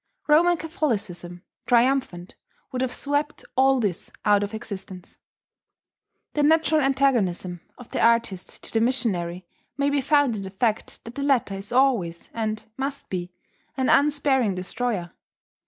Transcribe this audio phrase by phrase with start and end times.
[0.27, 2.33] Roman Catholicism, triumphant,
[2.71, 5.19] would have swept all this out of existence.
[6.33, 9.45] The natural antagonism of the artist to the missionary
[9.77, 13.31] may be found in the fact that the latter is always, and must be,
[13.77, 15.11] an unsparing destroyer.